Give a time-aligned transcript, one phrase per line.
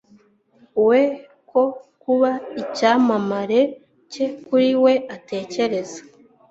[0.87, 1.01] We
[1.49, 1.61] ko
[2.01, 3.61] kuba icyamamare
[4.11, 5.99] cye kuri we atekereza